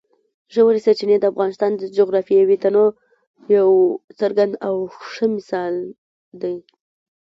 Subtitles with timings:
[0.53, 2.89] ژورې سرچینې د افغانستان د جغرافیوي تنوع
[3.57, 3.69] یو
[4.19, 4.75] څرګند او
[5.09, 5.75] ښه مثال
[6.41, 6.55] دی.